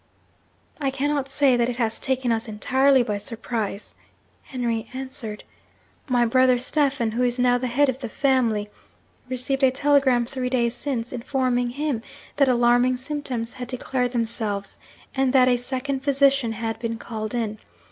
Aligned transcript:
'I 0.79 0.89
cannot 0.89 1.29
say 1.29 1.55
that 1.55 1.69
it 1.69 1.75
has 1.75 1.99
taken 1.99 2.31
us 2.31 2.47
entirely 2.47 3.03
by 3.03 3.19
surprise,' 3.19 3.93
Henry 4.41 4.87
answered. 4.95 5.43
'My 6.09 6.25
brother 6.25 6.57
Stephen 6.57 7.11
(who 7.11 7.21
is 7.21 7.37
now 7.37 7.59
the 7.59 7.67
head 7.67 7.87
of 7.87 7.99
the 7.99 8.09
family) 8.09 8.67
received 9.29 9.61
a 9.61 9.69
telegram 9.69 10.25
three 10.25 10.49
days 10.49 10.73
since, 10.73 11.13
informing 11.13 11.69
him 11.69 12.01
that 12.37 12.47
alarming 12.47 12.97
symptoms 12.97 13.53
had 13.53 13.67
declared 13.67 14.11
themselves, 14.11 14.79
and 15.13 15.33
that 15.33 15.47
a 15.47 15.57
second 15.57 15.99
physician 15.99 16.53
had 16.53 16.79
been 16.79 16.97
called 16.97 17.35
in. 17.35 17.59